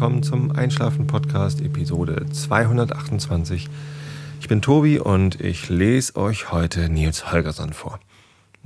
[0.00, 3.68] willkommen zum Einschlafen-Podcast, Episode 228.
[4.40, 8.00] Ich bin Tobi und ich lese euch heute Nils Holgersson vor.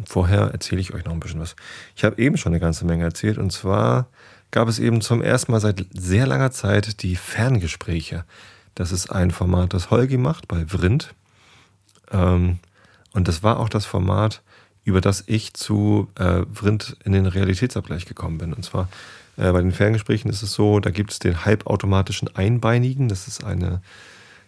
[0.07, 1.57] Vorher erzähle ich euch noch ein bisschen was.
[1.97, 4.07] Ich habe eben schon eine ganze Menge erzählt und zwar
[4.53, 8.25] gab es eben zum ersten Mal seit sehr langer Zeit die Ferngespräche.
[8.77, 11.17] Das ist ein Format, das Holgi macht bei Vrind.
[12.13, 12.61] Ähm,
[13.13, 14.41] und das war auch das Format,
[14.85, 18.53] über das ich zu äh, Vrind in den Realitätsabgleich gekommen bin.
[18.53, 18.89] Und zwar
[19.37, 23.09] äh, bei den Ferngesprächen ist es so, da gibt es den halbautomatischen Einbeinigen.
[23.09, 23.81] Das ist eine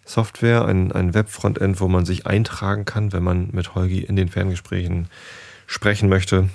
[0.04, 4.28] Software, ein, ein Web-Frontend, wo man sich eintragen kann, wenn man mit Holgi in den
[4.28, 5.08] Ferngesprächen
[5.66, 6.48] sprechen möchte,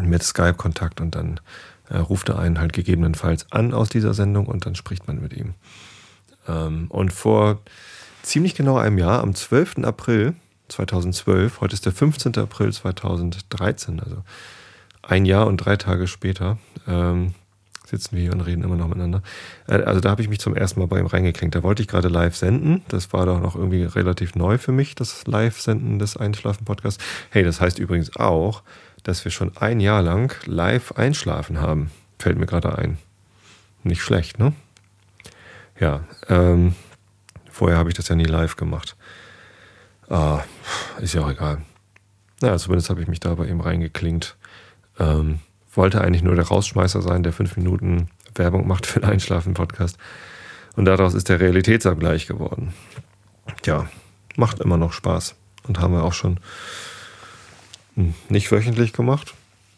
[0.00, 1.40] mit Skype-Kontakt und dann
[1.88, 5.32] äh, ruft er einen halt gegebenenfalls an aus dieser Sendung und dann spricht man mit
[5.32, 5.54] ihm.
[6.46, 7.60] Ähm, und vor
[8.22, 9.78] ziemlich genau einem Jahr, am 12.
[9.82, 10.34] April
[10.68, 12.36] 2012, heute ist der 15.
[12.36, 14.22] April 2013, also
[15.02, 17.34] ein Jahr und drei Tage später, ähm,
[17.90, 19.22] sitzen wir hier und reden immer noch miteinander.
[19.68, 21.54] Äh, also da habe ich mich zum ersten Mal bei ihm reingeklinkt.
[21.54, 22.82] Da wollte ich gerade live senden.
[22.88, 27.02] Das war doch noch irgendwie relativ neu für mich, das Live-Senden des Einschlafen-Podcasts.
[27.30, 28.62] Hey, das heißt übrigens auch,
[29.02, 31.90] dass wir schon ein Jahr lang live einschlafen haben.
[32.18, 32.98] Fällt mir gerade ein.
[33.82, 34.52] Nicht schlecht, ne?
[35.78, 36.74] Ja, ähm,
[37.50, 38.96] vorher habe ich das ja nie live gemacht.
[40.08, 40.42] Ah,
[41.00, 41.62] ist ja auch egal.
[42.42, 44.36] Naja, zumindest habe ich mich da bei ihm reingeklinkt.
[44.98, 45.40] Ähm,
[45.72, 49.98] wollte eigentlich nur der Rausschmeißer sein, der fünf Minuten Werbung macht für den Einschlafen-Podcast.
[50.76, 52.72] Und daraus ist der Realitätsabgleich geworden.
[53.64, 53.88] Ja,
[54.36, 55.34] macht immer noch Spaß.
[55.66, 56.40] Und haben wir auch schon
[57.96, 59.34] hm, nicht wöchentlich gemacht.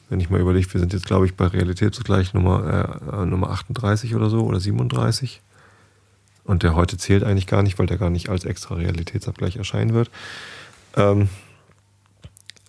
[0.08, 4.14] Wenn ich mal überlege, wir sind jetzt, glaube ich, bei Realitätsabgleich Nummer, äh, Nummer 38
[4.14, 5.40] oder so oder 37.
[6.44, 9.94] Und der heute zählt eigentlich gar nicht, weil der gar nicht als extra Realitätsabgleich erscheinen
[9.94, 10.10] wird.
[10.96, 11.28] Ähm,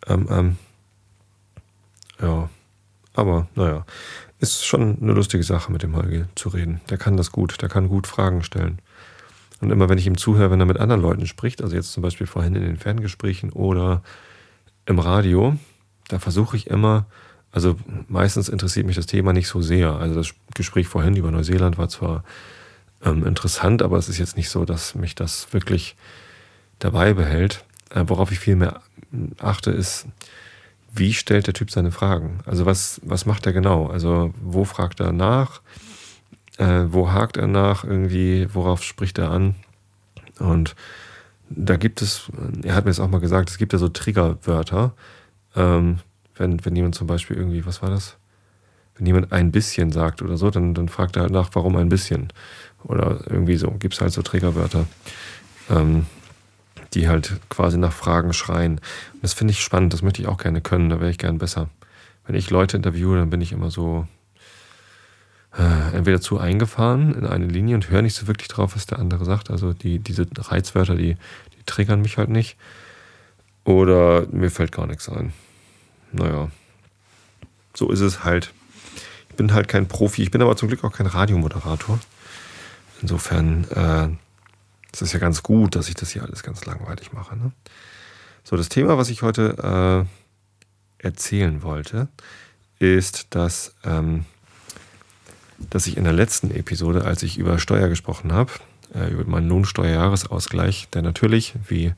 [0.08, 0.58] ähm, ähm,
[2.22, 2.50] ja,
[3.14, 3.86] aber naja,
[4.40, 6.82] ist schon eine lustige Sache mit dem Holgi zu reden.
[6.90, 8.80] Der kann das gut, der kann gut Fragen stellen.
[9.62, 12.04] Und immer wenn ich ihm zuhöre, wenn er mit anderen Leuten spricht, also jetzt zum
[12.04, 14.04] Beispiel vorhin in den Ferngesprächen oder
[14.86, 15.56] im Radio,
[16.10, 17.06] da versuche ich immer,
[17.52, 17.78] also
[18.10, 19.94] meistens interessiert mich das Thema nicht so sehr.
[19.94, 22.26] Also das Gespräch vorhin über Neuseeland war zwar
[23.06, 25.96] ähm, interessant, aber es ist jetzt nicht so, dass mich das wirklich
[26.80, 27.64] dabei behält.
[27.92, 28.82] Äh, worauf ich viel mehr
[29.38, 30.08] achte, ist,
[30.94, 32.40] wie stellt der Typ seine Fragen?
[32.46, 33.88] Also was, was macht er genau?
[33.88, 35.62] Also wo fragt er nach?
[36.58, 37.84] Äh, wo hakt er nach?
[37.84, 39.56] Irgendwie, worauf spricht er an?
[40.40, 40.76] Und
[41.50, 42.32] da gibt es,
[42.64, 44.94] er hat mir das auch mal gesagt, es gibt ja so Triggerwörter.
[45.56, 46.00] Ähm,
[46.36, 48.18] wenn, wenn jemand zum Beispiel irgendwie, was war das?
[48.96, 51.90] Wenn jemand ein bisschen sagt oder so, dann, dann fragt er halt nach, warum ein
[51.90, 52.28] bisschen.
[52.84, 54.86] Oder irgendwie so, gibt es halt so Triggerwörter.
[55.72, 56.06] Ähm,
[56.94, 58.74] die halt quasi nach Fragen schreien.
[59.14, 61.38] Und das finde ich spannend, das möchte ich auch gerne können, da wäre ich gern
[61.38, 61.70] besser.
[62.26, 64.08] Wenn ich Leute interviewe, dann bin ich immer so
[65.58, 69.00] äh, entweder zu eingefahren in eine Linie und höre nicht so wirklich drauf, was der
[69.00, 69.50] andere sagt.
[69.52, 71.16] Also die, diese Reizwörter, die,
[71.58, 72.58] die triggern mich halt nicht.
[73.66, 75.34] Oder mir fällt gar nichts ein.
[76.12, 76.50] Naja,
[77.74, 78.52] so ist es halt.
[79.30, 82.00] Ich bin halt kein Profi, ich bin aber zum Glück auch kein Radiomoderator.
[83.02, 84.10] Insofern äh,
[84.94, 87.36] es ist ja ganz gut, dass ich das hier alles ganz langweilig mache.
[87.36, 87.52] Ne?
[88.44, 90.06] So, das Thema, was ich heute
[91.02, 92.08] äh, erzählen wollte,
[92.80, 94.26] ist, dass, ähm,
[95.70, 98.52] dass ich in der letzten Episode, als ich über Steuer gesprochen habe,
[98.94, 101.94] äh, über meinen Lohnsteuerjahresausgleich, der natürlich, wie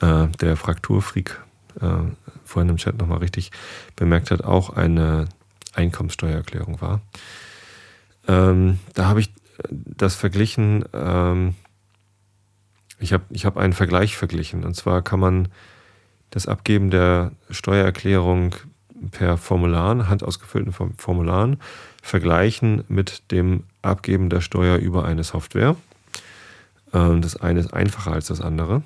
[0.00, 1.40] äh, der Frakturfreak
[1.80, 1.86] äh,
[2.44, 3.50] vorhin im Chat nochmal richtig
[3.96, 5.26] bemerkt hat, auch eine
[5.74, 7.00] Einkommenssteuererklärung war.
[8.28, 9.32] Ähm, da habe ich
[9.70, 11.56] das verglichen ähm,
[12.98, 14.64] ich habe ich hab einen Vergleich verglichen.
[14.64, 15.48] Und zwar kann man
[16.30, 18.54] das Abgeben der Steuererklärung
[19.10, 21.58] per Formularen, handausgefüllten Formularen,
[22.02, 25.76] vergleichen mit dem Abgeben der Steuer über eine Software.
[26.92, 28.82] Ähm, das eine ist einfacher als das andere.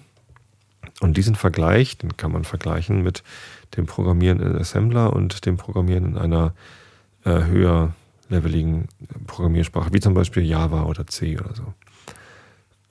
[1.00, 3.22] Und diesen Vergleich, den kann man vergleichen mit
[3.76, 6.54] dem Programmieren in Assembler und dem Programmieren in einer
[7.24, 7.94] äh, höher
[8.28, 8.88] leveligen
[9.26, 11.74] Programmiersprache, wie zum Beispiel Java oder C oder so.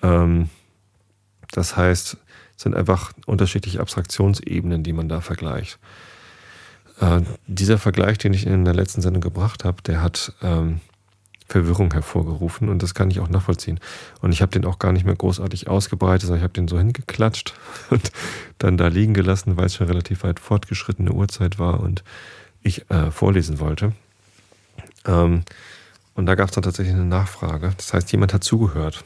[0.01, 0.49] Ähm,
[1.51, 2.17] das heißt,
[2.57, 5.79] es sind einfach unterschiedliche Abstraktionsebenen, die man da vergleicht.
[6.99, 10.81] Äh, dieser Vergleich, den ich in der letzten Sendung gebracht habe, der hat ähm,
[11.51, 13.79] Verwirrung hervorgerufen und das kann ich auch nachvollziehen.
[14.21, 16.77] Und ich habe den auch gar nicht mehr großartig ausgebreitet, sondern ich habe den so
[16.77, 17.53] hingeklatscht
[17.89, 18.11] und
[18.57, 22.03] dann da liegen gelassen, weil es schon relativ weit fortgeschrittene Uhrzeit war und
[22.63, 23.91] ich äh, vorlesen wollte.
[25.05, 25.43] Ähm,
[26.13, 27.73] und da gab es dann tatsächlich eine Nachfrage.
[27.75, 29.03] Das heißt, jemand hat zugehört.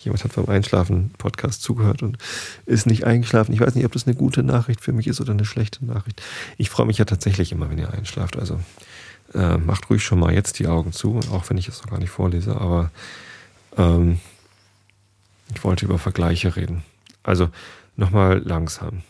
[0.00, 2.18] Jemand hat beim Einschlafen-Podcast zugehört und
[2.66, 3.52] ist nicht eingeschlafen.
[3.52, 6.22] Ich weiß nicht, ob das eine gute Nachricht für mich ist oder eine schlechte Nachricht.
[6.58, 8.38] Ich freue mich ja tatsächlich immer, wenn ihr einschlaft.
[8.38, 8.60] Also
[9.34, 11.98] Äh, macht ruhig schon mal jetzt die Augen zu, auch wenn ich es noch gar
[11.98, 12.90] nicht vorlese, aber
[13.78, 14.20] ähm,
[15.54, 16.82] ich wollte über Vergleiche reden.
[17.22, 17.48] Also
[17.96, 19.02] nochmal langsam.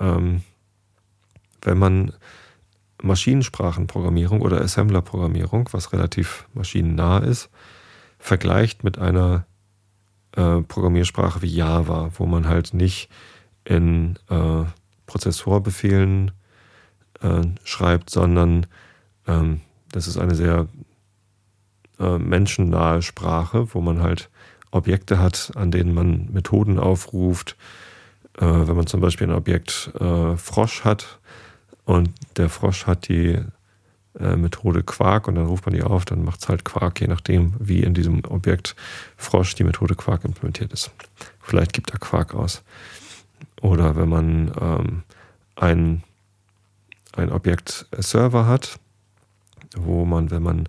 [0.00, 0.42] Ähm,
[1.62, 2.12] wenn man
[3.00, 7.48] Maschinensprachenprogrammierung oder Assembler-Programmierung, was relativ maschinennah ist,
[8.18, 9.46] vergleicht mit einer
[10.36, 13.08] äh, Programmiersprache wie Java, wo man halt nicht
[13.64, 14.64] in äh,
[15.06, 16.32] Prozessorbefehlen
[17.20, 18.66] äh, schreibt, sondern
[19.26, 19.60] ähm,
[19.92, 20.68] das ist eine sehr
[21.98, 24.30] äh, menschennahe Sprache, wo man halt
[24.70, 27.56] Objekte hat, an denen man Methoden aufruft.
[28.38, 29.90] Äh, wenn man zum Beispiel ein Objekt
[30.36, 31.18] Frosch hat
[31.84, 33.40] und der Frosch hat die
[34.14, 37.54] Methode Quark und dann ruft man die auf, dann macht es halt Quark, je nachdem,
[37.60, 38.74] wie in diesem Objekt
[39.16, 40.90] Frosch die Methode Quark implementiert ist.
[41.40, 42.62] Vielleicht gibt er Quark aus.
[43.60, 45.02] Oder wenn man ähm,
[45.56, 46.02] ein,
[47.12, 48.78] ein Objekt Server hat,
[49.76, 50.68] wo man, wenn man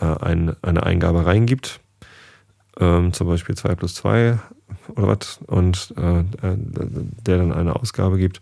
[0.00, 1.80] äh, ein, eine Eingabe reingibt,
[2.78, 4.38] ähm, zum Beispiel 2 plus 2
[4.94, 8.40] oder was, und äh, äh, der dann eine Ausgabe gibt,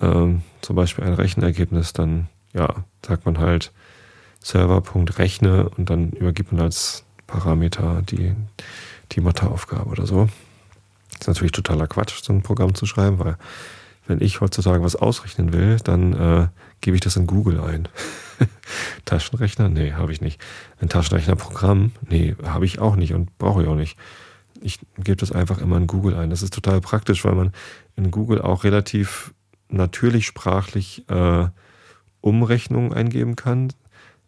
[0.00, 0.26] äh,
[0.60, 3.72] zum Beispiel ein Rechenergebnis, dann ja, sagt man halt
[4.40, 8.34] Server.rechne und dann übergibt man als Parameter die,
[9.12, 10.28] die Matheaufgabe oder so.
[11.18, 13.36] Ist natürlich totaler Quatsch, so ein Programm zu schreiben, weil
[14.06, 16.48] wenn ich heutzutage was ausrechnen will, dann äh,
[16.80, 17.88] gebe ich das in Google ein.
[19.04, 19.68] Taschenrechner?
[19.68, 20.40] Nee, habe ich nicht.
[20.80, 21.92] Ein Taschenrechnerprogramm?
[22.08, 23.96] Nee, habe ich auch nicht und brauche ich auch nicht.
[24.60, 26.30] Ich gebe das einfach immer in Google ein.
[26.30, 27.52] Das ist total praktisch, weil man
[27.96, 29.32] in Google auch relativ
[29.68, 31.46] natürlich sprachlich äh,
[32.22, 33.68] Umrechnungen eingeben kann.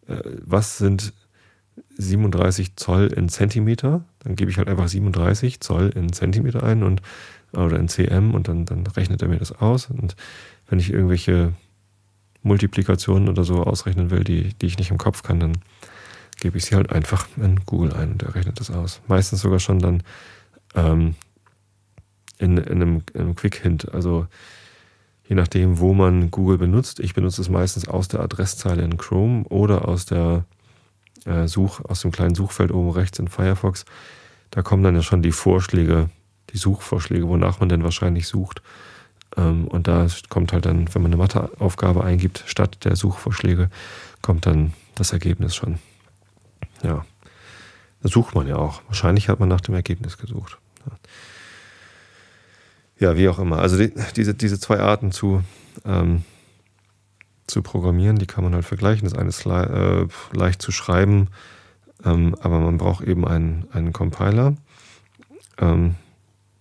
[0.07, 1.13] Äh, was sind
[1.97, 4.03] 37 Zoll in Zentimeter?
[4.19, 7.01] Dann gebe ich halt einfach 37 Zoll in Zentimeter ein und
[7.53, 9.89] oder in cm und dann, dann rechnet er mir das aus.
[9.89, 10.15] Und
[10.67, 11.53] wenn ich irgendwelche
[12.43, 15.57] Multiplikationen oder so ausrechnen will, die, die ich nicht im Kopf kann, dann
[16.39, 19.01] gebe ich sie halt einfach in Google ein und er rechnet das aus.
[19.07, 20.03] Meistens sogar schon dann
[20.75, 21.15] ähm,
[22.37, 23.93] in, in, einem, in einem Quick Hint.
[23.93, 24.27] Also
[25.27, 26.99] je nachdem, wo man Google benutzt.
[26.99, 30.45] Ich benutze es meistens aus der Adresszeile in Chrome oder aus der
[31.25, 33.85] äh, Such, aus dem kleinen Suchfeld oben rechts in Firefox.
[34.51, 36.09] Da kommen dann ja schon die Vorschläge,
[36.51, 38.61] die Suchvorschläge, wonach man denn wahrscheinlich sucht.
[39.35, 43.69] Ähm, und da kommt halt dann, wenn man eine Matheaufgabe eingibt, statt der Suchvorschläge,
[44.21, 45.79] kommt dann das Ergebnis schon.
[46.83, 47.05] Ja.
[48.01, 48.83] Das sucht man ja auch.
[48.87, 50.59] Wahrscheinlich hat man nach dem Ergebnis gesucht.
[50.85, 50.95] Ja
[52.97, 53.59] ja, wie auch immer.
[53.59, 55.43] Also die, diese, diese zwei Arten zu,
[55.85, 56.23] ähm,
[57.47, 59.07] zu programmieren, die kann man halt vergleichen.
[59.07, 61.29] Das eine ist le äh, leicht zu schreiben,
[62.03, 64.55] ähm, aber man braucht eben einen, einen Compiler.
[65.57, 65.95] Ähm,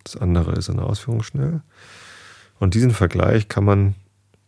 [0.03, 1.63] das andere ist eine Ausführung schnell.
[2.59, 3.95] Und diesen Vergleich kann man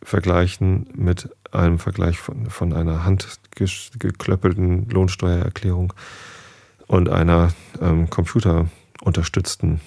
[0.03, 5.93] vergleichen mit einem Vergleich von, von einer handgeklöppelten Lohnsteuererklärung
[6.87, 9.81] und einer ähm, computerunterstützten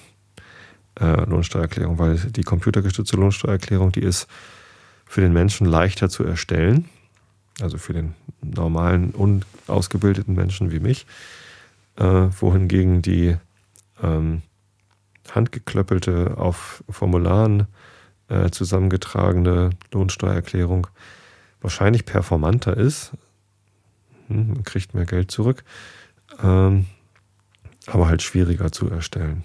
[0.99, 4.27] äh, Lohnsteuererklärung, weil die computergestützte Lohnsteuererklärung, die ist
[5.05, 6.89] für den Menschen leichter zu erstellen,
[7.61, 11.05] also für den normalen, unausgebildeten Menschen wie mich,
[11.97, 13.37] äh, wohingegen die
[14.01, 14.41] ähm,
[15.29, 17.67] handgeklöppelte, auf Formularen
[18.29, 20.87] äh, zusammengetragene Lohnsteuererklärung
[21.61, 23.11] wahrscheinlich performanter ist.
[24.27, 25.63] Hm, man kriegt mehr Geld zurück,
[26.41, 26.85] ähm,
[27.87, 29.43] aber halt schwieriger zu erstellen.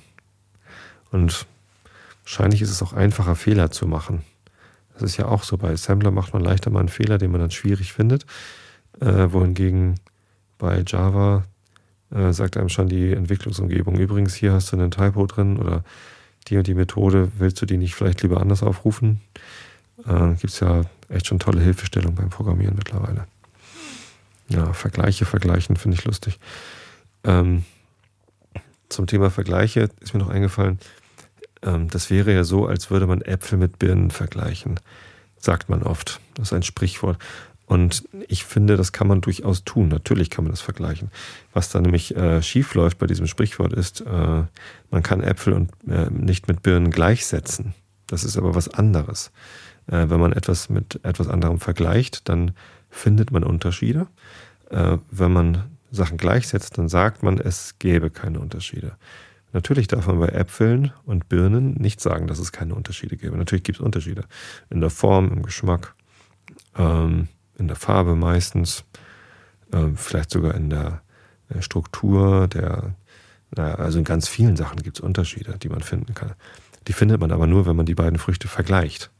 [1.10, 1.46] Und
[2.24, 4.22] wahrscheinlich ist es auch einfacher, Fehler zu machen.
[4.94, 5.56] Das ist ja auch so.
[5.56, 8.26] Bei Assembler macht man leichter mal einen Fehler, den man dann schwierig findet.
[9.00, 9.96] Äh, wohingegen
[10.58, 11.44] bei Java
[12.10, 15.84] äh, sagt einem schon die Entwicklungsumgebung, übrigens, hier hast du einen Typo drin oder
[16.48, 19.20] die und die Methode, willst du die nicht vielleicht lieber anders aufrufen?
[20.06, 23.26] Äh, Gibt es ja echt schon tolle Hilfestellung beim Programmieren mittlerweile.
[24.48, 26.38] Ja, Vergleiche vergleichen finde ich lustig.
[27.24, 27.64] Ähm,
[28.88, 30.78] zum Thema Vergleiche ist mir noch eingefallen,
[31.62, 34.80] ähm, das wäre ja so, als würde man Äpfel mit Birnen vergleichen,
[35.38, 36.20] sagt man oft.
[36.34, 37.18] Das ist ein Sprichwort.
[37.66, 39.88] Und ich finde, das kann man durchaus tun.
[39.88, 41.10] Natürlich kann man das vergleichen.
[41.52, 44.44] Was da nämlich äh, schief läuft bei diesem Sprichwort ist, äh,
[44.90, 47.74] man kann Äpfel und äh, nicht mit Birnen gleichsetzen.
[48.06, 49.32] Das ist aber was anderes.
[49.88, 52.52] Äh, wenn man etwas mit etwas anderem vergleicht, dann
[52.88, 54.06] findet man Unterschiede.
[54.70, 58.96] Äh, wenn man Sachen gleichsetzt, dann sagt man, es gäbe keine Unterschiede.
[59.52, 63.36] Natürlich darf man bei Äpfeln und Birnen nicht sagen, dass es keine Unterschiede gäbe.
[63.36, 64.24] Natürlich gibt es Unterschiede.
[64.70, 65.94] In der Form, im Geschmack,
[66.76, 67.28] ähm,
[67.58, 68.84] in der Farbe meistens,
[69.72, 71.02] ähm, vielleicht sogar in der
[71.48, 72.94] äh, Struktur, der,
[73.54, 76.34] naja, also in ganz vielen Sachen gibt es Unterschiede, die man finden kann.
[76.88, 79.10] Die findet man aber nur, wenn man die beiden Früchte vergleicht.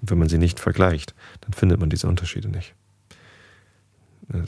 [0.00, 2.74] Und wenn man sie nicht vergleicht, dann findet man diese Unterschiede nicht.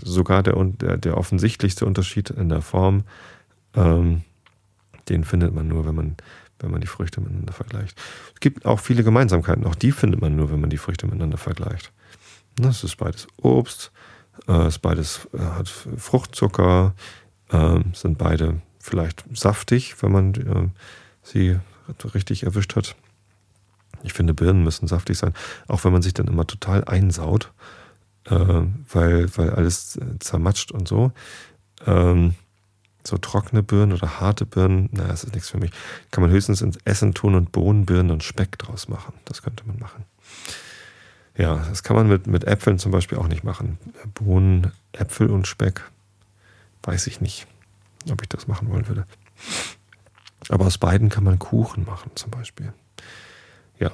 [0.02, 3.04] Sogar der, der, der offensichtlichste Unterschied in der Form,
[3.74, 4.22] ähm,
[5.08, 6.16] den findet man nur, wenn man,
[6.58, 7.98] wenn man die Früchte miteinander vergleicht.
[8.34, 11.38] Es gibt auch viele Gemeinsamkeiten, auch die findet man nur, wenn man die Früchte miteinander
[11.38, 11.92] vergleicht.
[12.56, 13.92] Das ist beides Obst,
[14.48, 16.94] äh, ist beides äh, hat Fruchtzucker,
[17.50, 20.68] äh, sind beide vielleicht saftig, wenn man äh,
[21.22, 21.58] sie
[22.14, 22.96] richtig erwischt hat.
[24.02, 25.34] Ich finde, Birnen müssen saftig sein,
[25.66, 27.52] auch wenn man sich dann immer total einsaut,
[28.30, 31.12] weil, weil alles äh, zermatscht und so.
[31.86, 32.34] Ähm,
[33.06, 35.70] so trockene Birnen oder harte Birnen, naja, das ist nichts für mich.
[36.10, 39.14] Kann man höchstens ins Essen tun und Bohnenbirnen und Speck draus machen.
[39.24, 40.04] Das könnte man machen.
[41.36, 43.78] Ja, das kann man mit, mit Äpfeln zum Beispiel auch nicht machen.
[44.14, 45.82] Bohnen, Äpfel und Speck,
[46.82, 47.46] weiß ich nicht,
[48.10, 49.06] ob ich das machen wollen würde.
[50.48, 52.72] Aber aus beiden kann man Kuchen machen zum Beispiel.
[53.78, 53.92] Ja,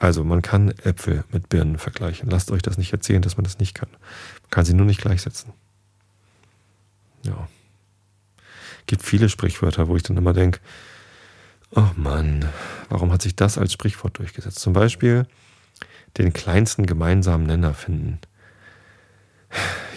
[0.00, 2.30] also man kann Äpfel mit Birnen vergleichen.
[2.30, 3.90] Lasst euch das nicht erzählen, dass man das nicht kann.
[3.90, 5.52] Man kann sie nur nicht gleichsetzen.
[7.22, 7.48] Ja.
[8.86, 10.58] Gibt viele Sprichwörter, wo ich dann immer denke,
[11.76, 12.48] oh Mann,
[12.88, 14.58] warum hat sich das als Sprichwort durchgesetzt?
[14.58, 15.26] Zum Beispiel
[16.16, 18.20] den kleinsten gemeinsamen Nenner finden.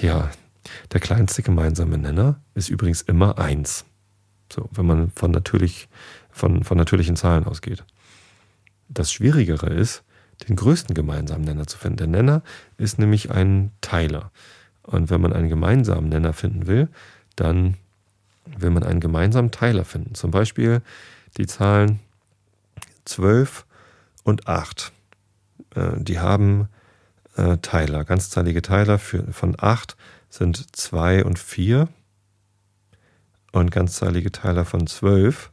[0.02, 0.32] Ja,
[0.92, 3.86] der kleinste gemeinsame Nenner ist übrigens immer eins.
[4.52, 5.88] So, wenn man von, natürlich,
[6.30, 7.86] von, von natürlichen Zahlen ausgeht.
[8.90, 10.04] Das Schwierigere ist,
[10.48, 11.98] den größten gemeinsamen Nenner zu finden.
[11.98, 12.42] Der Nenner
[12.78, 14.32] ist nämlich ein Teiler.
[14.84, 16.90] Und wenn man einen gemeinsamen Nenner finden will,
[17.36, 17.78] dann
[18.46, 20.16] will man einen gemeinsamen Teiler finden.
[20.16, 20.82] Zum Beispiel
[21.38, 22.00] die Zahlen
[23.06, 23.66] 12
[24.24, 24.92] und 8.
[25.76, 26.68] Äh, die haben
[27.36, 29.00] äh, Teiler, ganzzahlige Teiler.
[29.00, 29.96] Von 8
[30.30, 31.88] sind 2 und 4.
[33.52, 35.52] Und ganzzahlige Teiler von 12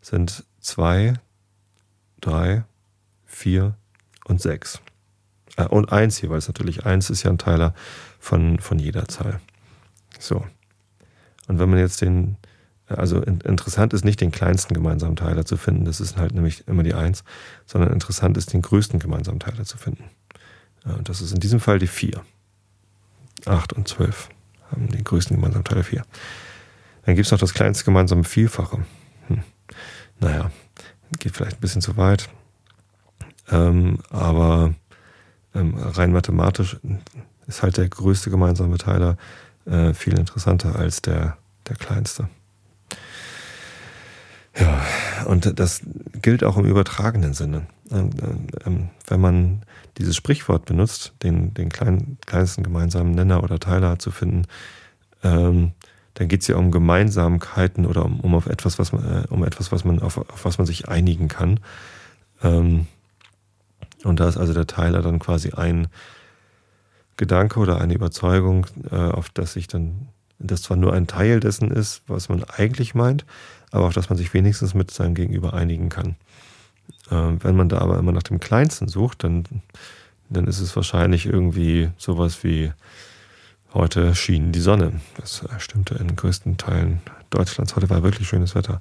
[0.00, 1.14] sind 2,
[2.20, 2.64] 3,
[3.30, 3.74] 4
[4.24, 4.80] und 6.
[5.56, 7.74] Äh, und 1 hier, weil es natürlich 1 ist ja ein Teiler
[8.18, 9.40] von, von jeder Zahl.
[10.18, 10.44] So.
[11.48, 12.36] Und wenn man jetzt den,
[12.86, 16.82] also interessant ist nicht den kleinsten gemeinsamen Teiler zu finden, das ist halt nämlich immer
[16.82, 17.24] die 1,
[17.66, 20.04] sondern interessant ist den größten gemeinsamen Teiler zu finden.
[20.84, 22.22] Und das ist in diesem Fall die 4.
[23.46, 24.28] 8 und 12
[24.70, 26.04] haben den größten gemeinsamen Teiler 4.
[27.06, 28.84] Dann gibt es noch das kleinste gemeinsame Vielfache.
[29.28, 29.42] Hm.
[30.20, 30.50] Naja,
[31.18, 32.28] geht vielleicht ein bisschen zu weit.
[33.50, 34.74] Ähm, aber
[35.54, 36.78] ähm, rein mathematisch
[37.46, 39.16] ist halt der größte gemeinsame Teiler
[39.66, 41.36] äh, viel interessanter als der,
[41.68, 42.28] der kleinste.
[44.58, 44.82] Ja,
[45.26, 45.82] und das
[46.20, 47.66] gilt auch im übertragenen Sinne.
[47.90, 48.10] Ähm,
[48.66, 49.62] ähm, wenn man
[49.98, 54.46] dieses Sprichwort benutzt, den, den kleinen, kleinsten gemeinsamen Nenner oder Teiler zu finden,
[55.22, 55.72] ähm,
[56.14, 59.44] dann geht es ja um Gemeinsamkeiten oder um, um auf etwas, was man, äh, um
[59.44, 61.60] etwas, was man, auf, auf was man sich einigen kann.
[62.42, 62.86] Ähm,
[64.04, 65.88] und da ist also der Teiler dann quasi ein
[67.16, 71.70] Gedanke oder eine Überzeugung, äh, auf das sich dann, das zwar nur ein Teil dessen
[71.70, 73.26] ist, was man eigentlich meint,
[73.70, 76.16] aber auf das man sich wenigstens mit seinem Gegenüber einigen kann.
[77.10, 79.44] Ähm, wenn man da aber immer nach dem Kleinsten sucht, dann,
[80.28, 82.72] dann ist es wahrscheinlich irgendwie sowas wie
[83.74, 85.00] heute schien die Sonne.
[85.16, 87.00] Das stimmte in größten Teilen
[87.30, 87.76] Deutschlands.
[87.76, 88.80] Heute war wirklich schönes Wetter.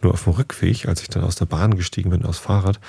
[0.00, 2.80] Nur auf dem Rückweg, als ich dann aus der Bahn gestiegen bin, aus Fahrrad,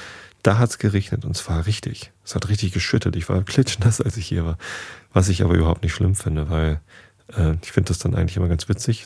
[0.41, 2.11] da hat es geregnet und zwar richtig.
[2.25, 3.15] Es hat richtig geschüttet.
[3.15, 4.57] Ich war klitschnass, als ich hier war.
[5.13, 6.81] Was ich aber überhaupt nicht schlimm finde, weil
[7.35, 9.05] äh, ich finde das dann eigentlich immer ganz witzig,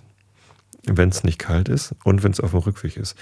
[0.83, 3.15] wenn es nicht kalt ist und wenn es auf dem Rückweg ist.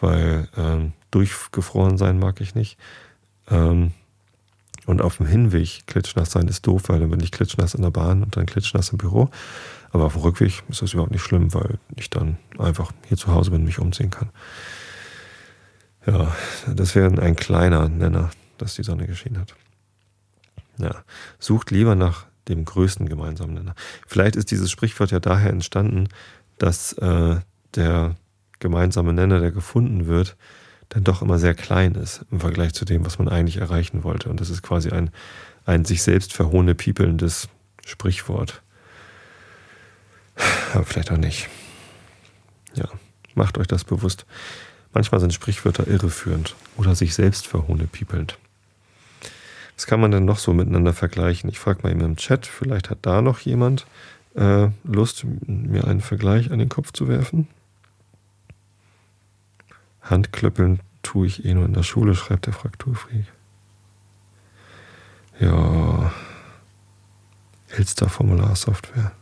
[0.00, 2.78] Weil ähm, durchgefroren sein mag ich nicht.
[3.50, 3.92] Ähm,
[4.86, 7.90] und auf dem Hinweg klitschnass sein ist doof, weil dann bin ich klitschnass in der
[7.90, 9.30] Bahn und dann klitschnass im Büro.
[9.90, 13.28] Aber auf dem Rückweg ist das überhaupt nicht schlimm, weil ich dann einfach hier zu
[13.28, 14.30] Hause bin und mich umziehen kann.
[16.06, 16.34] Ja,
[16.66, 19.54] das wäre ein kleiner Nenner, dass die Sonne geschienen hat.
[20.78, 21.04] Ja,
[21.38, 23.74] sucht lieber nach dem größten gemeinsamen Nenner.
[24.06, 26.08] Vielleicht ist dieses Sprichwort ja daher entstanden,
[26.58, 27.36] dass äh,
[27.74, 28.16] der
[28.58, 30.36] gemeinsame Nenner, der gefunden wird,
[30.92, 34.28] dann doch immer sehr klein ist im Vergleich zu dem, was man eigentlich erreichen wollte.
[34.28, 35.10] Und das ist quasi ein,
[35.64, 37.48] ein sich selbst verhohne piepelndes
[37.86, 38.60] Sprichwort.
[40.74, 41.48] Aber vielleicht auch nicht.
[42.74, 42.88] Ja,
[43.34, 44.26] macht euch das bewusst.
[44.92, 48.36] Manchmal sind Sprichwörter irreführend oder sich selbst verhohnepiepelnd.
[49.76, 51.48] Was kann man denn noch so miteinander vergleichen?
[51.48, 53.86] Ich frage mal eben im Chat, vielleicht hat da noch jemand
[54.34, 57.48] äh, Lust, mir einen Vergleich an den Kopf zu werfen.
[60.02, 63.26] Handklöppeln tue ich eh nur in der Schule, schreibt der Frakturfreak.
[65.40, 66.12] Ja,
[67.68, 69.12] Elster Formularsoftware.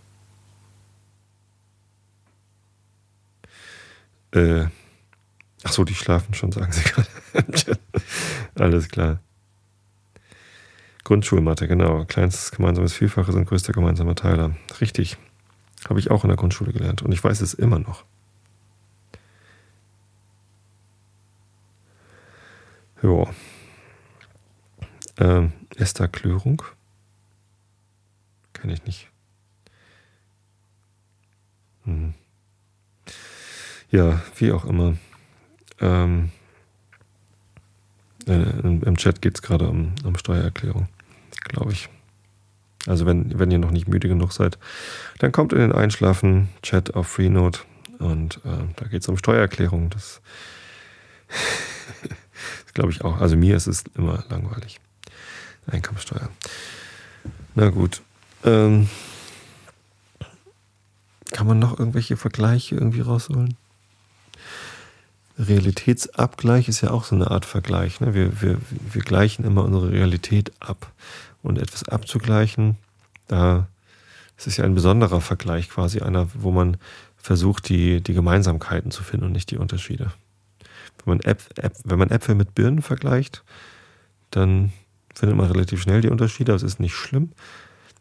[4.32, 4.66] Äh,
[5.62, 7.78] Ach so, die schlafen schon, sagen sie gerade.
[8.54, 9.20] Alles klar.
[11.04, 12.04] Grundschulmathe, genau.
[12.04, 14.56] Kleinstes gemeinsames Vielfaches und größter gemeinsamer Teiler.
[14.80, 15.18] Richtig.
[15.88, 18.04] Habe ich auch in der Grundschule gelernt und ich weiß es immer noch.
[23.02, 23.24] Ja.
[25.18, 26.62] Ähm, Esther Klörung.
[28.52, 29.08] Kenne ich nicht.
[31.84, 32.14] Hm.
[33.90, 34.96] Ja, wie auch immer.
[35.80, 36.30] Ähm,
[38.26, 40.88] äh, Im Chat geht es gerade um, um Steuererklärung,
[41.44, 41.88] glaube ich.
[42.86, 44.58] Also wenn, wenn ihr noch nicht müde genug seid,
[45.18, 47.58] dann kommt in den Einschlafen-Chat auf Freenode
[47.98, 49.90] und äh, da geht es um Steuererklärung.
[49.90, 50.22] Das,
[52.64, 53.20] das glaube ich auch.
[53.20, 54.80] Also mir ist es immer langweilig.
[55.66, 56.28] Einkommensteuer.
[57.54, 58.02] Na gut.
[58.44, 58.88] Ähm,
[61.32, 63.56] kann man noch irgendwelche Vergleiche irgendwie rausholen?
[65.38, 68.00] Realitätsabgleich ist ja auch so eine Art Vergleich.
[68.00, 68.14] Ne?
[68.14, 70.92] Wir, wir, wir gleichen immer unsere Realität ab.
[71.42, 72.76] Und etwas abzugleichen,
[73.26, 73.66] da
[74.36, 76.76] ist es ja ein besonderer Vergleich, quasi einer, wo man
[77.16, 80.12] versucht, die, die Gemeinsamkeiten zu finden und nicht die Unterschiede.
[81.04, 83.44] Wenn man, Äpf, Äpf, wenn man Äpfel mit Birnen vergleicht,
[84.30, 84.72] dann
[85.14, 87.30] findet man relativ schnell die Unterschiede, aber es ist nicht schlimm.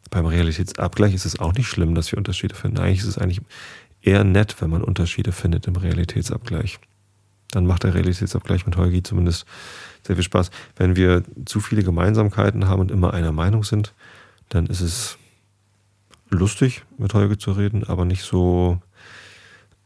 [0.10, 2.80] Beim Realitätsabgleich ist es auch nicht schlimm, dass wir Unterschiede finden.
[2.80, 3.42] Eigentlich ist es eigentlich
[4.02, 6.80] eher nett, wenn man Unterschiede findet im Realitätsabgleich
[7.52, 9.46] dann macht der Realitätsabgleich mit Holgi zumindest
[10.04, 10.52] sehr viel Spaß.
[10.76, 13.94] Wenn wir zu viele Gemeinsamkeiten haben und immer einer Meinung sind,
[14.50, 15.18] dann ist es
[16.30, 18.80] lustig, mit Holgi zu reden, aber nicht so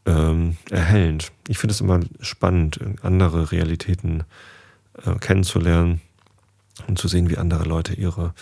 [0.06, 1.32] ähm, erhellend.
[1.48, 4.24] Ich finde es immer spannend, andere Realitäten
[5.04, 6.00] äh, kennenzulernen
[6.86, 8.34] und zu sehen, wie andere Leute ihre,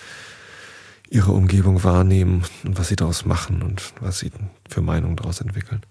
[1.08, 4.30] ihre Umgebung wahrnehmen und was sie daraus machen und was sie
[4.68, 5.82] für Meinungen daraus entwickeln.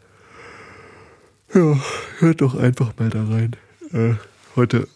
[1.54, 1.78] Ja,
[2.20, 3.56] hört doch einfach mal da rein.
[3.92, 4.16] Äh,
[4.56, 4.88] heute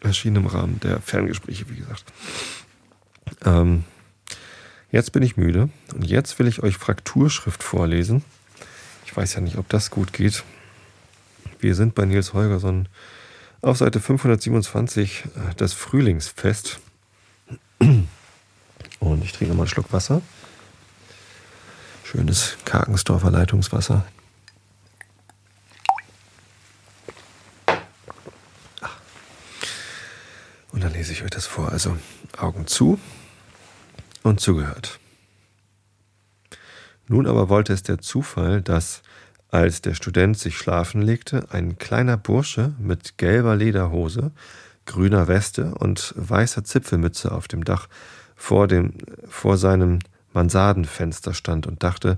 [0.00, 2.04] erschien im Rahmen der Ferngespräche, wie gesagt.
[3.44, 3.84] Ähm,
[4.90, 8.24] jetzt bin ich müde und jetzt will ich euch Frakturschrift vorlesen.
[9.10, 10.44] Ich weiß ja nicht, ob das gut geht.
[11.58, 12.88] Wir sind bei Nils Holgersson
[13.60, 16.78] auf Seite 527, äh, das Frühlingsfest.
[17.80, 20.22] Und ich trinke mal einen Schluck Wasser.
[22.04, 24.06] Schönes Karkensdorfer Leitungswasser.
[30.70, 31.72] Und dann lese ich euch das vor.
[31.72, 31.98] Also
[32.38, 33.00] Augen zu
[34.22, 35.00] und zugehört.
[37.10, 39.02] Nun aber wollte es der Zufall, dass,
[39.50, 44.30] als der Student sich schlafen legte, ein kleiner Bursche mit gelber Lederhose,
[44.86, 47.88] grüner Weste und weißer Zipfelmütze auf dem Dach
[48.36, 48.92] vor, dem,
[49.28, 49.98] vor seinem
[50.34, 52.16] Mansardenfenster stand und dachte,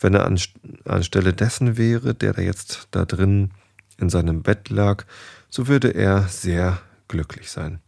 [0.00, 0.38] wenn er an,
[0.84, 3.50] anstelle dessen wäre, der da jetzt da drin
[3.98, 5.06] in seinem Bett lag,
[5.48, 7.80] so würde er sehr glücklich sein.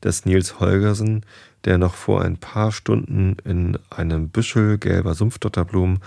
[0.00, 1.24] Dass Nils Holgersen,
[1.64, 6.00] der noch vor ein paar Stunden in einem Büschel gelber Sumpfdotterblumen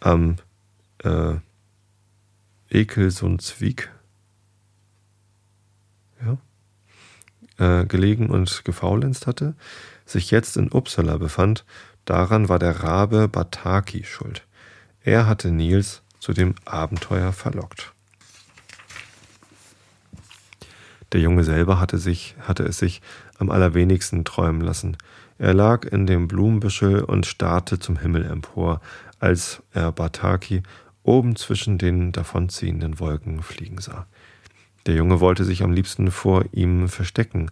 [0.00, 0.36] am
[1.02, 1.34] äh,
[2.70, 3.90] Ekelsundswiek
[6.24, 6.38] ja,
[7.58, 9.54] äh, gelegen und gefaulenzt hatte,
[10.06, 11.64] sich jetzt in Uppsala befand,
[12.04, 14.46] daran war der Rabe Bataki schuld.
[15.02, 17.94] Er hatte Nils zu dem Abenteuer verlockt.
[21.12, 23.02] Der Junge selber hatte, sich, hatte es sich
[23.38, 24.96] am allerwenigsten träumen lassen.
[25.38, 28.80] Er lag in dem Blumenbüschel und starrte zum Himmel empor,
[29.18, 30.62] als er Bataki
[31.02, 34.06] oben zwischen den davonziehenden Wolken fliegen sah.
[34.86, 37.50] Der Junge wollte sich am liebsten vor ihm verstecken,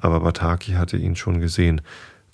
[0.00, 1.82] aber Bataki hatte ihn schon gesehen,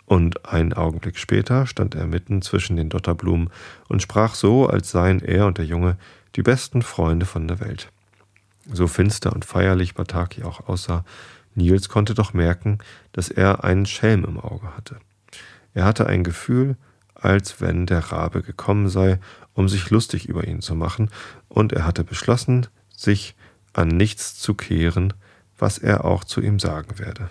[0.06, 3.50] und einen Augenblick später stand er mitten zwischen den Dotterblumen
[3.88, 5.96] und sprach so, als seien er und der Junge
[6.36, 7.90] die besten Freunde von der Welt.
[8.70, 11.04] So finster und feierlich Bataki auch aussah,
[11.54, 12.78] Nils konnte doch merken,
[13.12, 14.96] dass er einen Schelm im Auge hatte.
[15.74, 16.76] Er hatte ein Gefühl,
[17.14, 19.18] als wenn der Rabe gekommen sei,
[19.54, 21.10] um sich lustig über ihn zu machen,
[21.48, 23.34] und er hatte beschlossen, sich
[23.72, 25.14] an nichts zu kehren,
[25.58, 27.30] was er auch zu ihm sagen werde.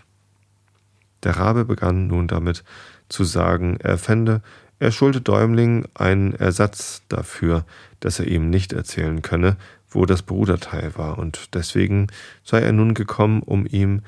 [1.23, 2.63] Der Rabe begann nun damit
[3.09, 4.41] zu sagen, er fände,
[4.77, 7.65] er schulde Däumling einen Ersatz dafür,
[7.99, 9.57] dass er ihm nicht erzählen könne,
[9.95, 12.07] wo das Bruderteil war, und deswegen
[12.43, 14.01] sei er nun gekommen, um ihm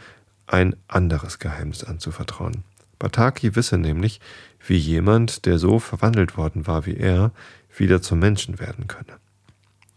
[0.46, 2.64] ein anderes Geheimnis anzuvertrauen.
[3.00, 4.20] Bataki wisse nämlich,
[4.66, 7.32] wie jemand, der so verwandelt worden war wie er,
[7.76, 9.18] wieder zum Menschen werden könne.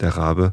[0.01, 0.53] Der Rabe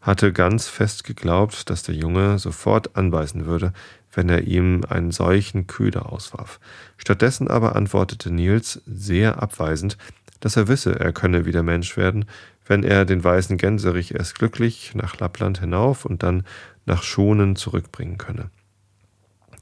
[0.00, 3.72] hatte ganz fest geglaubt, dass der Junge sofort anbeißen würde,
[4.12, 6.58] wenn er ihm einen solchen Köder auswarf.
[6.96, 9.98] Stattdessen aber antwortete Nils sehr abweisend,
[10.40, 12.24] dass er wisse, er könne wieder Mensch werden,
[12.70, 16.44] wenn er den weißen Gänserich erst glücklich nach Lappland hinauf und dann
[16.86, 18.48] nach Schonen zurückbringen könne.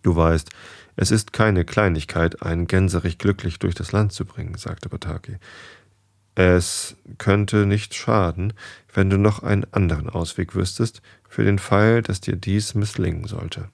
[0.02, 0.50] Du weißt,
[0.94, 5.36] Es ist keine Kleinigkeit, einen Gänserich glücklich durch das Land zu bringen, sagte Bataki.
[6.34, 8.52] Es könnte nicht schaden,
[8.92, 13.68] wenn du noch einen anderen Ausweg wüsstest, für den Fall, dass dir dies misslingen sollte.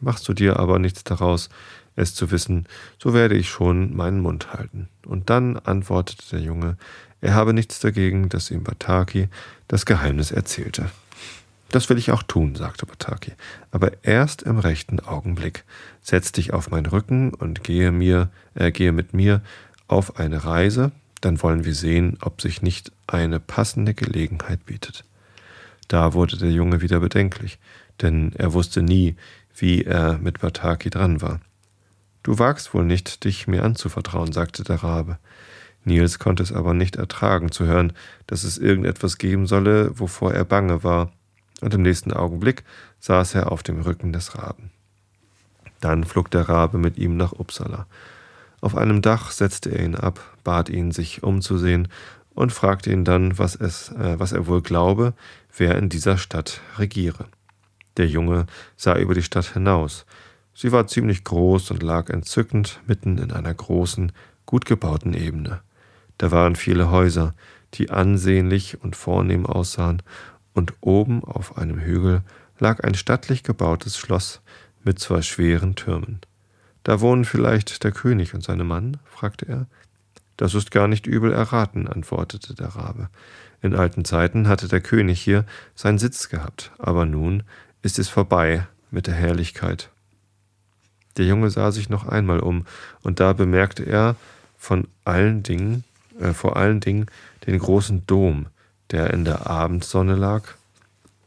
[0.00, 1.50] Machst du dir aber nichts daraus,
[1.96, 2.66] es zu wissen,
[3.02, 4.88] so werde ich schon meinen Mund halten.
[5.04, 6.76] Und dann antwortete der Junge,
[7.24, 9.28] er habe nichts dagegen, dass ihm Bataki
[9.66, 10.90] das Geheimnis erzählte.
[11.70, 13.32] Das will ich auch tun, sagte Bataki,
[13.70, 15.64] aber erst im rechten Augenblick.
[16.02, 19.40] Setz dich auf meinen Rücken und gehe mir, äh, gehe mit mir
[19.88, 25.06] auf eine Reise, dann wollen wir sehen, ob sich nicht eine passende Gelegenheit bietet.
[25.88, 27.58] Da wurde der Junge wieder bedenklich,
[28.02, 29.16] denn er wusste nie,
[29.56, 31.40] wie er mit Bataki dran war.
[32.22, 35.18] Du wagst wohl nicht, dich mir anzuvertrauen, sagte der Rabe.
[35.84, 37.92] Nils konnte es aber nicht ertragen zu hören,
[38.26, 41.12] dass es irgendetwas geben solle, wovor er bange war,
[41.60, 42.64] und im nächsten Augenblick
[43.00, 44.70] saß er auf dem Rücken des Raben.
[45.80, 47.86] Dann flog der Rabe mit ihm nach Uppsala.
[48.60, 51.88] Auf einem Dach setzte er ihn ab, bat ihn, sich umzusehen
[52.34, 55.12] und fragte ihn dann, was, es, äh, was er wohl glaube,
[55.56, 57.26] wer in dieser Stadt regiere.
[57.96, 60.06] Der Junge sah über die Stadt hinaus.
[60.54, 64.12] Sie war ziemlich groß und lag entzückend mitten in einer großen,
[64.46, 65.60] gut gebauten Ebene.
[66.18, 67.34] Da waren viele Häuser,
[67.74, 70.02] die ansehnlich und vornehm aussahen
[70.52, 72.22] und oben auf einem Hügel
[72.58, 74.40] lag ein stattlich gebautes Schloss
[74.84, 76.20] mit zwei schweren Türmen.
[76.84, 78.98] Da wohnen vielleicht der König und seine Mann?
[79.04, 79.66] fragte er.
[80.36, 83.08] Das ist gar nicht übel erraten, antwortete der Rabe.
[83.62, 87.44] In alten Zeiten hatte der König hier seinen Sitz gehabt, aber nun
[87.82, 89.90] ist es vorbei mit der Herrlichkeit.
[91.16, 92.66] Der Junge sah sich noch einmal um,
[93.02, 94.16] und da bemerkte er
[94.58, 95.84] von allen Dingen,
[96.18, 97.06] äh, vor allen Dingen
[97.46, 98.46] den großen Dom,
[98.90, 100.42] der in der Abendsonne lag,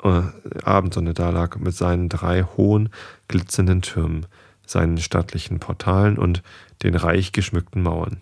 [0.03, 0.21] äh,
[0.63, 2.89] Abendsonne da lag, mit seinen drei hohen,
[3.27, 4.25] glitzernden Türmen,
[4.65, 6.43] seinen stattlichen Portalen und
[6.83, 8.21] den reich geschmückten Mauern.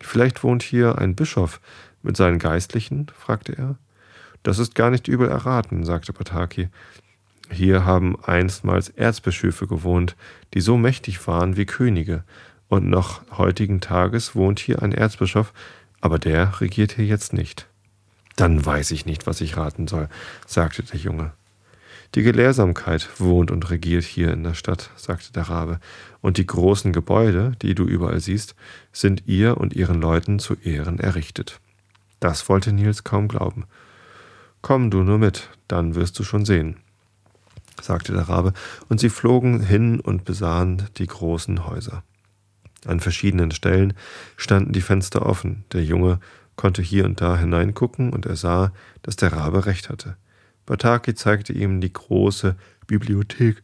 [0.00, 1.60] Vielleicht wohnt hier ein Bischof
[2.02, 3.06] mit seinen Geistlichen?
[3.16, 3.76] fragte er.
[4.42, 6.68] Das ist gar nicht übel erraten, sagte Pataki.
[7.50, 10.16] Hier haben einstmals Erzbischöfe gewohnt,
[10.54, 12.24] die so mächtig waren wie Könige,
[12.68, 15.52] und noch heutigen Tages wohnt hier ein Erzbischof,
[16.02, 17.66] aber der regiert hier jetzt nicht.
[18.36, 20.08] Dann weiß ich nicht, was ich raten soll,
[20.46, 21.32] sagte der Junge.
[22.14, 25.80] Die Gelehrsamkeit wohnt und regiert hier in der Stadt, sagte der Rabe,
[26.20, 28.54] und die großen Gebäude, die du überall siehst,
[28.92, 31.60] sind ihr und ihren Leuten zu Ehren errichtet.
[32.20, 33.64] Das wollte Nils kaum glauben.
[34.60, 36.76] Komm du nur mit, dann wirst du schon sehen,
[37.80, 38.52] sagte der Rabe,
[38.88, 42.02] und sie flogen hin und besahen die großen Häuser.
[42.86, 43.94] An verschiedenen Stellen
[44.36, 46.20] standen die Fenster offen, der Junge
[46.56, 50.16] konnte hier und da hineingucken und er sah, dass der Rabe recht hatte.
[50.66, 53.62] Bataki zeigte ihm die große Bibliothek,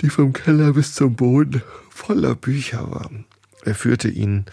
[0.00, 3.10] die vom Keller bis zum Boden voller Bücher war.
[3.64, 4.44] Er führte ihn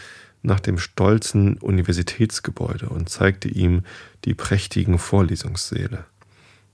[0.41, 3.83] nach dem stolzen Universitätsgebäude und zeigte ihm
[4.25, 6.05] die prächtigen Vorlesungssäle.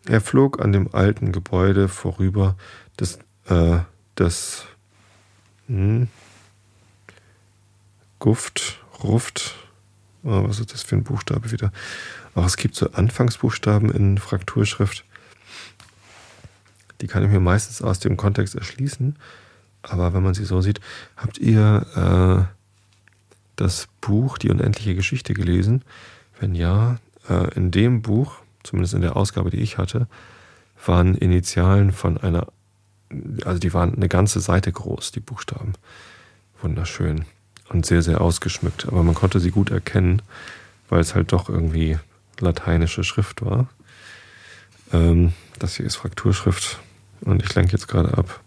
[0.07, 2.57] Er flog an dem alten Gebäude vorüber,
[2.97, 3.79] das, äh,
[4.15, 4.65] das
[5.67, 6.07] hm,
[8.19, 9.55] Guft, Ruft,
[10.23, 11.71] Oh, was ist das für ein Buchstabe wieder?
[12.35, 15.05] Ach, es gibt so Anfangsbuchstaben in Frakturschrift.
[16.99, 19.15] Die kann ich mir meistens aus dem Kontext erschließen.
[19.81, 20.81] Aber wenn man sie so sieht,
[21.15, 22.53] habt ihr äh,
[23.55, 25.83] das Buch Die unendliche Geschichte gelesen?
[26.37, 26.97] Wenn ja,
[27.29, 30.07] äh, in dem Buch, zumindest in der Ausgabe, die ich hatte,
[30.85, 32.47] waren Initialen von einer,
[33.45, 35.73] also die waren eine ganze Seite groß, die Buchstaben.
[36.61, 37.23] Wunderschön
[37.69, 38.87] und sehr, sehr ausgeschmückt.
[38.87, 40.21] Aber man konnte sie gut erkennen,
[40.89, 41.97] weil es halt doch irgendwie
[42.39, 43.67] lateinische Schrift war.
[44.91, 46.79] Ähm, das hier ist Frakturschrift
[47.21, 48.39] und ich lenke jetzt gerade ab.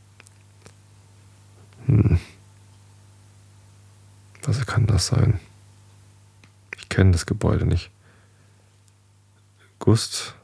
[1.87, 2.19] Hm.
[4.45, 5.39] Was kann das sein?
[6.77, 7.91] Ich kenne das Gebäude nicht.
[9.79, 10.35] Gust,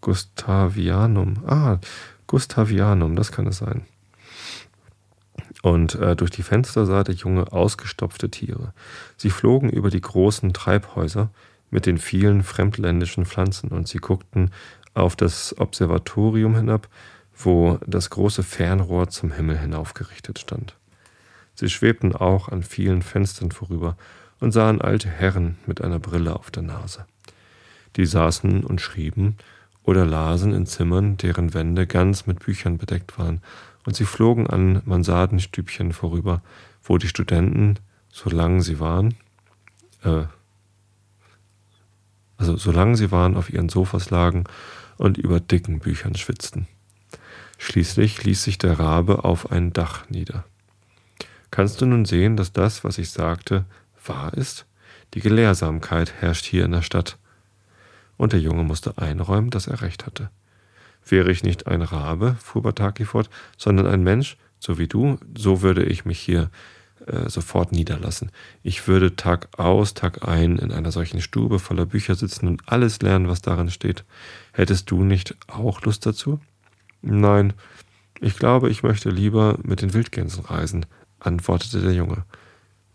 [0.00, 1.42] Gustavianum.
[1.46, 1.78] Ah,
[2.26, 3.86] Gustavianum, das kann es sein.
[5.64, 8.74] Und äh, durch die Fenster sah der Junge ausgestopfte Tiere.
[9.16, 11.30] Sie flogen über die großen Treibhäuser
[11.70, 14.50] mit den vielen fremdländischen Pflanzen und sie guckten
[14.92, 16.86] auf das Observatorium hinab,
[17.34, 20.76] wo das große Fernrohr zum Himmel hinaufgerichtet stand.
[21.54, 23.96] Sie schwebten auch an vielen Fenstern vorüber
[24.40, 27.06] und sahen alte Herren mit einer Brille auf der Nase.
[27.96, 29.38] Die saßen und schrieben
[29.82, 33.40] oder lasen in Zimmern, deren Wände ganz mit Büchern bedeckt waren
[33.84, 36.42] und sie flogen an Mansardenstübchen vorüber,
[36.82, 37.78] wo die Studenten,
[38.10, 39.14] solange sie waren,
[40.02, 40.24] äh,
[42.36, 44.44] also solange sie waren, auf ihren Sofas lagen
[44.96, 46.66] und über dicken Büchern schwitzten.
[47.58, 50.44] Schließlich ließ sich der Rabe auf ein Dach nieder.
[51.50, 53.64] Kannst du nun sehen, dass das, was ich sagte,
[54.04, 54.66] wahr ist?
[55.14, 57.16] Die Gelehrsamkeit herrscht hier in der Stadt.
[58.16, 60.30] Und der Junge musste einräumen, dass er recht hatte.
[61.06, 65.62] Wäre ich nicht ein Rabe, fuhr Bataki fort, sondern ein Mensch, so wie du, so
[65.62, 66.50] würde ich mich hier
[67.06, 68.30] äh, sofort niederlassen.
[68.62, 73.02] Ich würde Tag aus, Tag ein in einer solchen Stube voller Bücher sitzen und alles
[73.02, 74.04] lernen, was darin steht.
[74.52, 76.40] Hättest du nicht auch Lust dazu?
[77.02, 77.52] Nein,
[78.20, 80.86] ich glaube, ich möchte lieber mit den Wildgänsen reisen,
[81.20, 82.24] antwortete der Junge.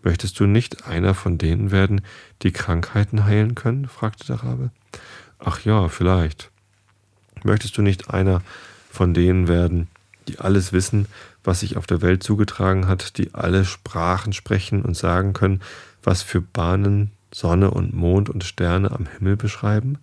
[0.01, 2.01] Möchtest du nicht einer von denen werden,
[2.41, 3.87] die Krankheiten heilen können?
[3.87, 4.71] fragte der Rabe.
[5.37, 6.48] Ach ja, vielleicht.
[7.43, 8.41] Möchtest du nicht einer
[8.89, 9.87] von denen werden,
[10.27, 11.07] die alles wissen,
[11.43, 15.61] was sich auf der Welt zugetragen hat, die alle Sprachen sprechen und sagen können,
[16.03, 19.97] was für Bahnen Sonne und Mond und Sterne am Himmel beschreiben?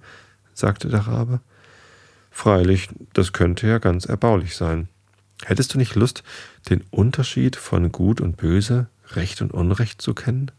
[0.55, 1.41] sagte der Rabe.
[2.31, 4.89] Freilich, das könnte ja ganz erbaulich sein.
[5.45, 6.23] Hättest du nicht Lust,
[6.69, 10.51] den Unterschied von Gut und Böse, Recht und Unrecht zu kennen?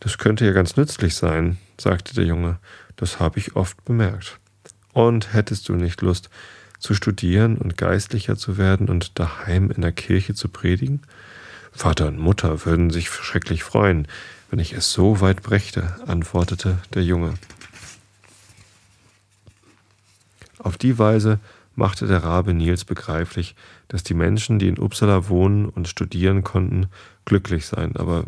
[0.00, 2.58] Das könnte ja ganz nützlich sein, sagte der Junge,
[2.96, 4.39] das habe ich oft bemerkt.
[4.92, 6.30] Und hättest du nicht Lust,
[6.78, 11.02] zu studieren und geistlicher zu werden und daheim in der Kirche zu predigen?
[11.72, 14.08] Vater und Mutter würden sich schrecklich freuen,
[14.50, 17.34] wenn ich es so weit brächte, antwortete der Junge.
[20.58, 21.38] Auf die Weise
[21.76, 23.54] machte der Rabe Nils begreiflich,
[23.88, 26.88] dass die Menschen, die in Uppsala wohnen und studieren konnten,
[27.24, 28.24] glücklich seien, aber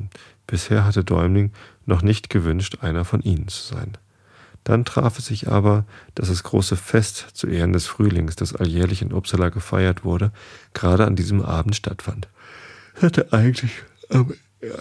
[0.46, 1.52] bisher hatte Däumling
[1.84, 3.98] noch nicht gewünscht, einer von ihnen zu sein.
[4.64, 9.02] Dann traf es sich aber, dass das große Fest zu Ehren des Frühlings, das alljährlich
[9.02, 10.32] in Uppsala gefeiert wurde,
[10.72, 12.28] gerade an diesem Abend stattfand.
[12.94, 14.32] Hätte eigentlich am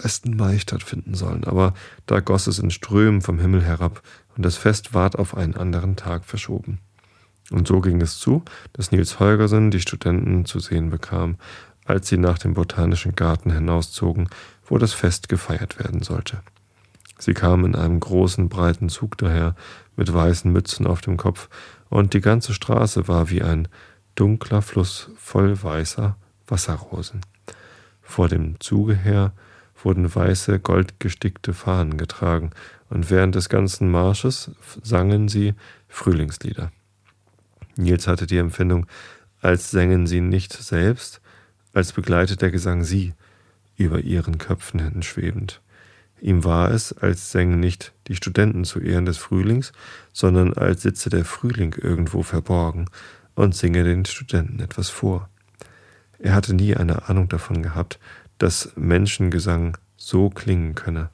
[0.02, 0.26] 1.
[0.26, 1.74] Mai stattfinden sollen, aber
[2.06, 4.02] da goss es in Strömen vom Himmel herab
[4.36, 6.78] und das Fest ward auf einen anderen Tag verschoben.
[7.50, 11.36] Und so ging es zu, dass Nils Holgersen die Studenten zu sehen bekam,
[11.84, 14.28] als sie nach dem Botanischen Garten hinauszogen,
[14.64, 16.40] wo das Fest gefeiert werden sollte.
[17.22, 19.54] Sie kamen in einem großen, breiten Zug daher,
[19.94, 21.48] mit weißen Mützen auf dem Kopf,
[21.88, 23.68] und die ganze Straße war wie ein
[24.16, 26.16] dunkler Fluss voll weißer
[26.48, 27.20] Wasserrosen.
[28.00, 29.34] Vor dem Zuge her
[29.84, 32.50] wurden weiße, goldgestickte Fahnen getragen,
[32.90, 34.50] und während des ganzen Marsches
[34.82, 35.54] sangen sie
[35.86, 36.72] Frühlingslieder.
[37.76, 38.86] Nils hatte die Empfindung,
[39.40, 41.20] als sängen sie nicht selbst,
[41.72, 43.14] als begleitet der Gesang sie,
[43.76, 45.60] über ihren Köpfen hin schwebend.
[46.22, 49.72] Ihm war es, als sängen nicht die Studenten zu Ehren des Frühlings,
[50.12, 52.86] sondern als sitze der Frühling irgendwo verborgen
[53.34, 55.28] und singe den Studenten etwas vor.
[56.20, 57.98] Er hatte nie eine Ahnung davon gehabt,
[58.38, 61.10] dass Menschengesang so klingen könne.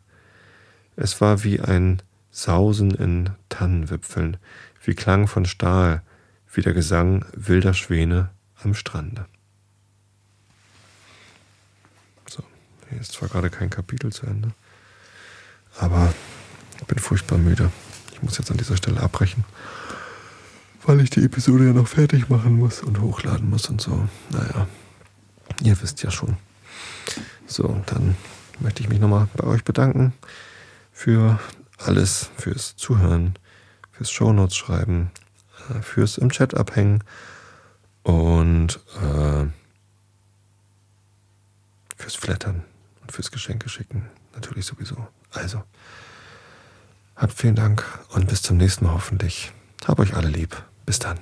[0.95, 4.37] Es war wie ein Sausen in Tannenwipfeln,
[4.85, 6.03] wie Klang von Stahl,
[6.53, 8.29] wie der Gesang wilder Schwäne
[8.63, 9.25] am Strande.
[12.29, 12.43] So,
[12.91, 14.53] hier ist zwar gerade kein Kapitel zu Ende.
[15.79, 16.13] Aber
[16.81, 17.71] ich bin furchtbar müde.
[18.13, 19.45] Ich muss jetzt an dieser Stelle abbrechen,
[20.85, 24.09] weil ich die Episode ja noch fertig machen muss und hochladen muss und so.
[24.31, 24.67] Naja,
[25.63, 26.37] ihr wisst ja schon.
[27.47, 28.17] So, dann
[28.59, 30.13] möchte ich mich nochmal bei euch bedanken
[30.93, 31.39] für
[31.79, 33.35] alles, fürs Zuhören,
[33.93, 35.13] fürs Shownotes schreiben,
[35.71, 37.05] äh, fürs im Chat abhängen
[38.03, 39.47] und äh,
[41.97, 42.65] fürs Flattern
[43.01, 44.09] und fürs Geschenke schicken.
[44.35, 45.07] Natürlich sowieso.
[45.33, 45.63] Also,
[47.17, 49.53] habt vielen Dank und bis zum nächsten Mal hoffentlich.
[49.87, 50.63] Hab euch alle lieb.
[50.87, 51.19] Bis dann.